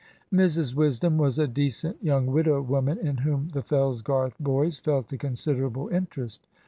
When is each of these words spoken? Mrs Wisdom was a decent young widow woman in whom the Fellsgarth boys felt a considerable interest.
Mrs 0.33 0.73
Wisdom 0.73 1.19
was 1.19 1.37
a 1.37 1.47
decent 1.47 2.03
young 2.03 2.25
widow 2.25 2.59
woman 2.59 2.97
in 2.97 3.17
whom 3.17 3.49
the 3.49 3.61
Fellsgarth 3.61 4.33
boys 4.39 4.79
felt 4.79 5.13
a 5.13 5.17
considerable 5.19 5.89
interest. 5.89 6.47